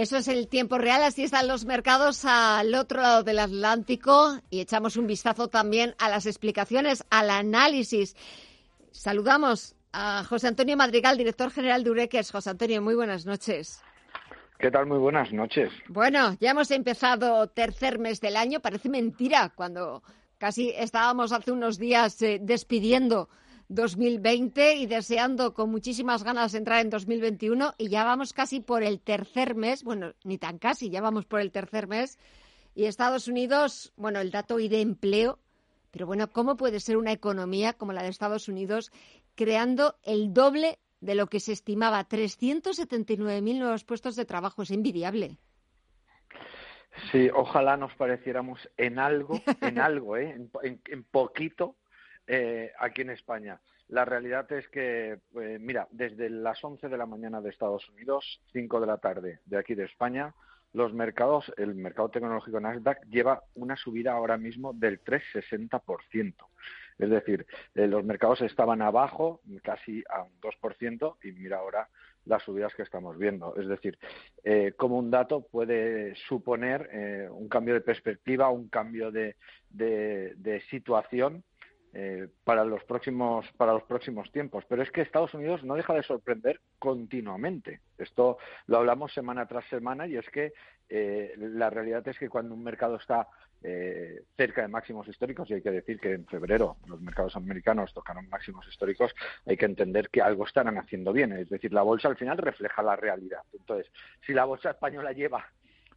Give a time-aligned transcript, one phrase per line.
[0.00, 4.60] Eso es el tiempo real, así están los mercados al otro lado del Atlántico y
[4.60, 8.16] echamos un vistazo también a las explicaciones, al análisis.
[8.92, 12.30] Saludamos a José Antonio Madrigal, director general de Ureques.
[12.30, 13.82] José Antonio, muy buenas noches.
[14.58, 14.86] ¿Qué tal?
[14.86, 15.70] Muy buenas noches.
[15.88, 18.60] Bueno, ya hemos empezado tercer mes del año.
[18.60, 20.02] Parece mentira cuando
[20.38, 23.28] casi estábamos hace unos días eh, despidiendo
[23.70, 29.00] 2020 y deseando con muchísimas ganas entrar en 2021 y ya vamos casi por el
[29.00, 32.18] tercer mes, bueno, ni tan casi, ya vamos por el tercer mes
[32.74, 35.38] y Estados Unidos, bueno, el dato hoy de empleo,
[35.92, 38.90] pero bueno, ¿cómo puede ser una economía como la de Estados Unidos
[39.36, 44.62] creando el doble de lo que se estimaba, 379.000 nuevos puestos de trabajo?
[44.62, 45.38] Es envidiable.
[47.12, 50.36] Sí, ojalá nos pareciéramos en algo, en algo, ¿eh?
[50.62, 51.76] en poquito
[52.32, 53.60] eh, aquí en España.
[53.88, 58.40] La realidad es que, eh, mira, desde las 11 de la mañana de Estados Unidos,
[58.52, 60.32] 5 de la tarde de aquí de España,
[60.72, 66.34] los mercados, el mercado tecnológico Nasdaq lleva una subida ahora mismo del 3,60%.
[67.00, 71.88] Es decir, eh, los mercados estaban abajo casi a un 2% y mira ahora
[72.26, 73.56] las subidas que estamos viendo.
[73.56, 73.98] Es decir,
[74.76, 79.34] como un dato puede suponer un cambio de perspectiva, un cambio de
[80.68, 81.42] situación
[81.92, 84.64] eh, para los próximos para los próximos tiempos.
[84.68, 87.80] Pero es que Estados Unidos no deja de sorprender continuamente.
[87.98, 88.38] Esto
[88.68, 90.52] lo hablamos semana tras semana y es que
[90.88, 93.26] eh, la realidad es que cuando un mercado está
[93.62, 97.92] eh, cerca de máximos históricos y hay que decir que en febrero los mercados americanos
[97.92, 101.32] tocaron máximos históricos hay que entender que algo estarán haciendo bien.
[101.32, 103.42] Es decir la bolsa al final refleja la realidad.
[103.52, 103.90] Entonces
[104.24, 105.44] si la bolsa española lleva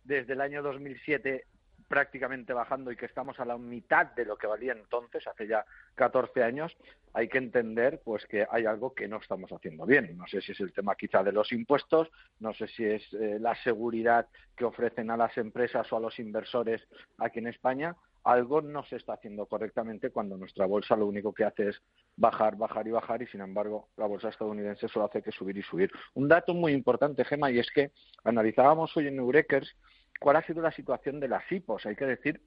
[0.03, 1.45] desde el año 2007
[1.93, 5.63] prácticamente bajando y que estamos a la mitad de lo que valía entonces, hace ya
[5.93, 6.75] 14 años,
[7.13, 10.17] hay que entender pues que hay algo que no estamos haciendo bien.
[10.17, 13.37] No sé si es el tema quizá de los impuestos, no sé si es eh,
[13.39, 14.27] la seguridad
[14.57, 16.81] que ofrecen a las empresas o a los inversores
[17.19, 17.95] aquí en España.
[18.23, 21.81] Algo no se está haciendo correctamente cuando nuestra bolsa lo único que hace es
[22.15, 25.61] bajar, bajar y bajar y sin embargo la bolsa estadounidense solo hace que subir y
[25.61, 25.91] subir.
[26.15, 27.91] Un dato muy importante, Gema, y es que
[28.23, 29.75] analizábamos hoy en Eurekers
[30.23, 31.85] cuál ha sido la situación de las IPOs.
[31.85, 32.39] Hay que decir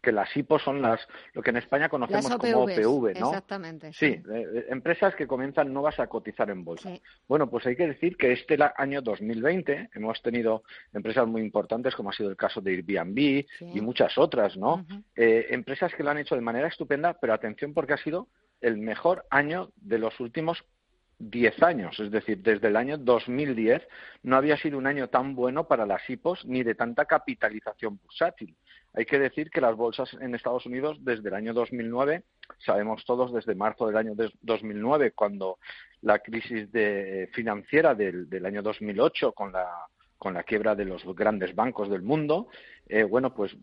[0.00, 1.00] que las IPOs son las
[1.32, 3.28] lo que en España conocemos como OPV, ¿no?
[3.28, 3.92] Exactamente.
[3.92, 6.90] Sí, eh, eh, empresas que comienzan nuevas a cotizar en bolsa.
[7.26, 12.10] Bueno, pues hay que decir que este año 2020 hemos tenido empresas muy importantes, como
[12.10, 14.86] ha sido el caso de Airbnb y muchas otras, ¿no?
[15.16, 18.28] Eh, empresas que lo han hecho de manera estupenda, pero atención porque ha sido
[18.60, 20.64] el mejor año de los últimos
[21.18, 23.82] 10 años, es decir, desde el año 2010
[24.24, 28.56] no había sido un año tan bueno para las IPOs ni de tanta capitalización bursátil.
[28.94, 32.24] Hay que decir que las bolsas en Estados Unidos desde el año 2009,
[32.58, 34.12] sabemos todos desde marzo del año
[34.42, 35.58] 2009, cuando
[36.02, 36.68] la crisis
[37.32, 39.68] financiera del, del año 2008 con la
[40.22, 42.46] con la quiebra de los grandes bancos del mundo,
[42.86, 43.56] eh, bueno, pues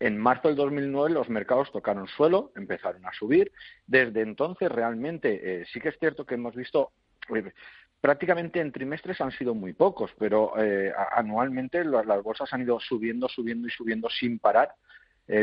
[0.00, 3.52] en marzo del 2009 los mercados tocaron suelo, empezaron a subir.
[3.86, 6.92] Desde entonces realmente eh, sí que es cierto que hemos visto
[7.34, 7.52] eh,
[8.00, 10.54] prácticamente en trimestres han sido muy pocos, pero
[11.14, 14.74] anualmente las, bolsas han ido subiendo, subiendo y subiendo sin parar,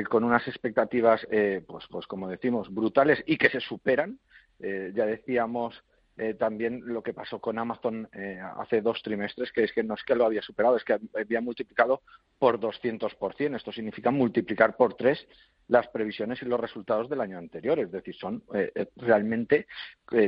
[0.10, 1.26] con unas expectativas,
[1.68, 4.20] pues, pues como decimos, brutales y que se superan.
[4.60, 5.84] ya decíamos
[6.18, 9.94] eh, también lo que pasó con Amazon eh, hace dos trimestres, que es que no
[9.94, 12.02] es que lo había superado, es que había multiplicado
[12.40, 13.56] por 200%.
[13.56, 15.28] Esto significa multiplicar por tres
[15.68, 17.78] las previsiones y los resultados del año anterior.
[17.80, 19.68] Es decir, son eh, realmente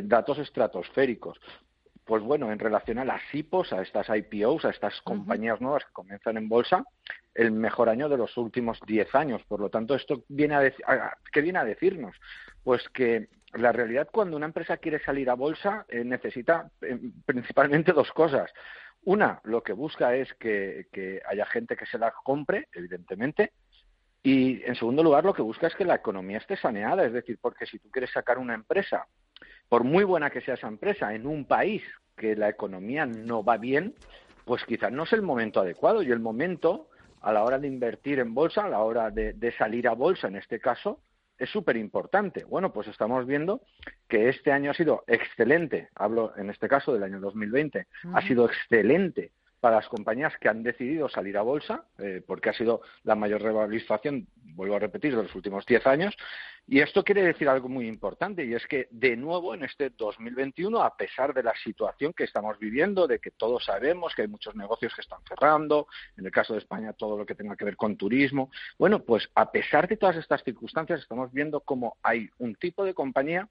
[0.04, 1.40] datos estratosféricos.
[2.06, 5.92] Pues bueno, en relación a las IPOs, a estas IPOs, a estas compañías nuevas que
[5.92, 6.84] comienzan en bolsa,
[7.36, 9.44] el mejor año de los últimos 10 años.
[9.48, 12.16] Por lo tanto, ¿esto viene a, ¿qué viene a decirnos?
[12.64, 17.94] Pues que la realidad cuando una empresa quiere salir a bolsa eh, necesita eh, principalmente
[17.94, 18.52] dos cosas.
[19.06, 23.54] Una, lo que busca es que, haya gente que se la compre, evidentemente,
[24.22, 27.40] y en segundo lugar, lo que busca es que la economía esté saneada, es decir,
[27.42, 29.08] porque si tú quieres sacar una empresa,
[29.70, 31.82] por muy buena que sea esa empresa, en un país
[32.18, 33.96] que la economía no va bien,
[34.44, 36.04] pues quizás no es el momento adecuado.
[36.04, 36.90] Y el momento
[37.22, 40.36] a la hora de invertir en bolsa, a la hora de salir a bolsa en
[40.36, 41.00] este caso,
[41.40, 42.44] es súper importante.
[42.44, 43.62] Bueno, pues estamos viendo
[44.08, 48.46] que este año ha sido excelente, hablo en este caso del año 2020, ha sido
[48.46, 53.16] excelente para las compañías que han decidido salir a bolsa, eh, porque ha sido la
[53.16, 56.16] mayor revalorización, vuelvo a repetir, de los últimos 10 años.
[56.68, 60.82] Y esto quiere decir algo muy importante, y es que, de nuevo, en este 2021,
[60.84, 64.56] a pesar de la situación que estamos viviendo, de que todos sabemos que hay muchos
[64.56, 67.76] negocios que están cerrando, en el caso de España, todo lo que tenga que ver
[67.76, 72.56] con turismo, bueno, pues a pesar de todas estas circunstancias, estamos viendo cómo hay un
[72.56, 73.48] tipo de compañía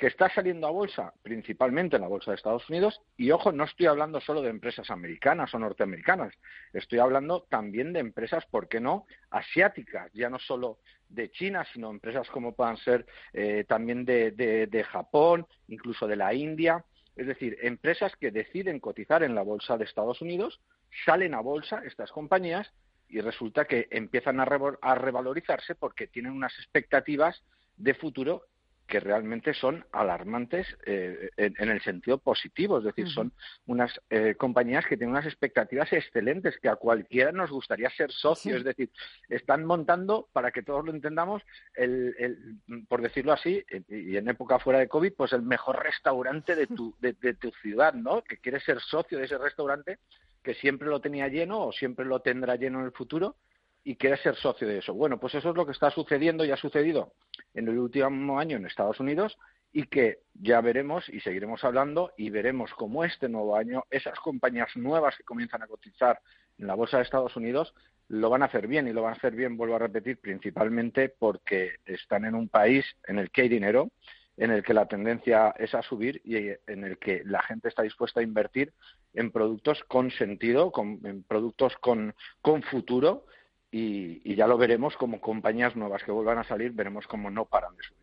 [0.00, 3.64] que está saliendo a bolsa, principalmente en la bolsa de Estados Unidos, y ojo, no
[3.64, 6.34] estoy hablando solo de empresas americanas o norteamericanas,
[6.72, 11.90] estoy hablando también de empresas, ¿por qué no?, asiáticas, ya no solo de China, sino
[11.90, 16.84] empresas como puedan ser eh, también de, de Japón, incluso de la India,
[17.16, 20.60] es decir, empresas que deciden cotizar en la bolsa de Estados Unidos,
[21.04, 22.72] salen a bolsa estas compañías
[23.10, 27.42] y resulta que empiezan a, revalorizarse porque tienen unas expectativas
[27.76, 28.46] de futuro
[28.90, 33.32] que realmente son alarmantes eh, en, el sentido positivo, es decir, son
[33.66, 38.56] unas eh, compañías que tienen unas expectativas excelentes que a cualquiera nos gustaría ser socio,
[38.56, 38.90] es decir,
[39.28, 41.40] están montando, para que todos lo entendamos,
[41.74, 42.58] el,
[42.88, 46.94] por decirlo así, y en época fuera de COVID, pues el mejor restaurante de tu,
[46.98, 48.22] de tu ciudad, ¿no?
[48.22, 49.98] Que quieres ser socio de ese restaurante
[50.42, 53.36] que siempre lo tenía lleno o siempre lo tendrá lleno en el futuro
[53.84, 54.94] y quiere ser socio de eso.
[54.94, 57.12] Bueno, pues eso es lo que está sucediendo y ha sucedido
[57.54, 59.36] en el último año en Estados Unidos
[59.72, 64.76] y que ya veremos y seguiremos hablando y veremos cómo este nuevo año esas compañías
[64.76, 66.20] nuevas que comienzan a cotizar
[66.58, 67.72] en la bolsa de Estados Unidos
[68.10, 71.10] lo van a hacer bien y lo van a hacer bien, vuelvo a repetir, principalmente
[71.10, 73.88] porque están en un país en el que hay dinero,
[74.36, 77.82] en el que la tendencia es a subir y en el que la gente está
[77.82, 78.72] dispuesta a invertir
[79.14, 80.72] en productos con sentido,
[81.04, 83.26] en productos con, con futuro
[83.72, 87.76] y, ya lo veremos como compañías nuevas que vuelvan a salir, veremos cómo no paran
[87.76, 88.00] de subir.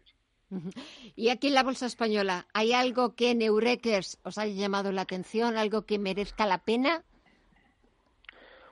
[1.16, 5.02] Y aquí en la bolsa española, ¿hay algo que en Eurekers os haya llamado la
[5.02, 7.04] atención, algo que merezca la pena?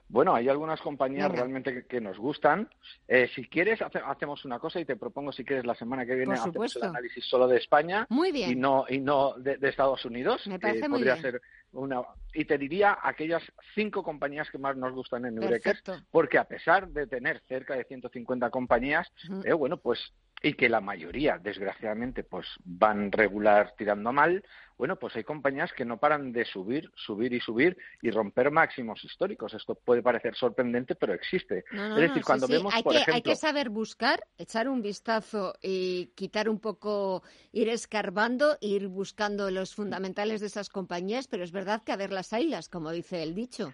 [0.08, 2.70] Bueno, hay algunas compañías realmente que, nos gustan.
[3.08, 6.36] Eh, si quieres, hacemos una cosa y te propongo, si quieres, la semana que viene
[6.36, 10.46] hacemos el análisis solo de España y no y no de, Estados Unidos.
[10.48, 11.42] Me parece podría ser
[11.72, 12.02] una
[12.34, 13.42] y te diría aquellas
[13.74, 15.82] cinco compañías que más nos gustan en Eureker,
[16.12, 19.12] porque a pesar de tener cerca de 150 compañías,
[19.44, 20.14] eh, bueno, pues
[20.46, 24.44] y que la mayoría, desgraciadamente, pues van regular tirando mal,
[24.78, 29.04] bueno, pues hay compañías que no paran de subir, subir y subir y romper máximos
[29.04, 29.56] históricos.
[29.56, 31.66] Esto puede parecer sorprendente, pero existe.
[31.72, 36.48] es decir, cuando vemos, hay que, hay que saber buscar, echar un vistazo y quitar
[36.48, 41.92] un poco, ir escarbando, ir buscando los fundamentales de esas compañías, pero es verdad que
[41.92, 43.74] a ver las ailas, como dice el dicho.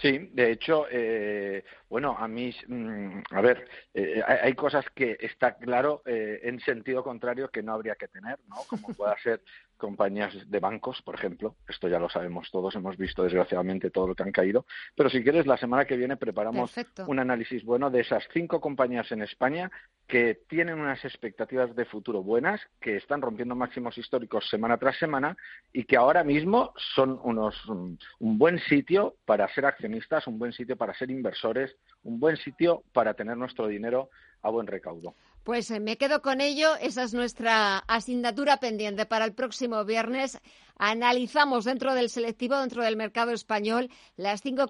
[0.00, 5.56] Sí, de hecho, eh, bueno, a mí, mm, a ver, eh, hay, cosas que está
[5.56, 8.56] claro eh, en sentido contrario que no habría que tener, ¿no?
[8.68, 9.42] Como pueda ser
[9.76, 11.56] compañías de bancos, por ejemplo.
[11.68, 14.66] Esto ya lo sabemos todos, hemos visto desgraciadamente todo lo que han caído.
[14.96, 16.72] Pero si quieres, la semana que viene preparamos
[17.06, 19.70] un análisis bueno de esas cinco compañías en España
[20.06, 25.36] que tienen unas expectativas de futuro buenas, que están rompiendo máximos históricos semana tras semana
[25.72, 30.76] y que ahora mismo son unos un buen sitio para ser accionistas, un buen sitio
[30.76, 34.10] para ser inversores, un buen sitio para tener nuestro dinero
[34.42, 35.14] a buen recaudo.
[35.44, 36.74] Pues eh, me quedo con ello.
[36.80, 40.40] Esa es nuestra asignatura pendiente para el próximo viernes.
[40.78, 44.68] Analizamos dentro del selectivo, dentro del mercado español, las cinco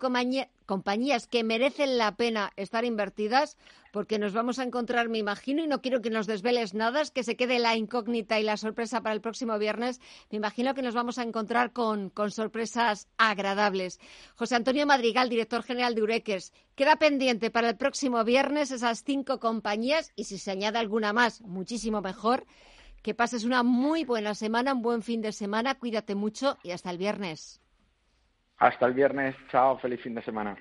[0.67, 3.57] compañías que merecen la pena estar invertidas,
[3.95, 7.13] porque nos vamos a encontrar, me imagino, y no quiero que nos desveles nada, es
[7.13, 10.01] que se quede la incógnita y la sorpresa para el próximo viernes.
[10.33, 14.01] Me imagino que nos vamos a encontrar con, con sorpresas agradables.
[14.35, 19.39] José Antonio Madrigal, director general de Ureques, queda pendiente para el próximo viernes esas cinco
[19.39, 22.47] compañías y si se añade alguna más, muchísimo mejor.
[23.01, 26.91] Que pases una muy buena semana, un buen fin de semana, cuídate mucho y hasta
[26.91, 27.61] el viernes.
[28.59, 30.59] Hasta el viernes, chao, feliz fin de semana.